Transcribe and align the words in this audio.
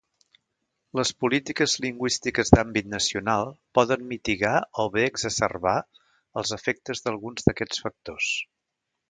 Les 0.99 1.09
polítiques 1.25 1.75
lingüístiques 1.83 2.51
d'àmbit 2.53 2.89
nacional 2.93 3.51
poden 3.81 4.07
mitigar 4.15 4.55
o 4.85 4.87
bé 4.97 5.05
exacerbar 5.11 5.75
els 6.43 6.57
efectes 6.59 7.05
d'alguns 7.07 7.47
d'aquests 7.51 7.85
factors. 7.87 8.33